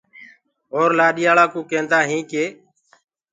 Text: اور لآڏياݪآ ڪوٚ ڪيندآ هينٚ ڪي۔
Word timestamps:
اور 0.75 0.89
لآڏياݪآ 0.97 1.45
ڪوٚ 1.53 1.67
ڪيندآ 1.71 1.99
هينٚ 2.09 2.27
ڪي۔ 2.31 2.45